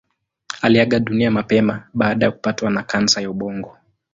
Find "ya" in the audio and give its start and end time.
2.25-2.31, 3.21-3.29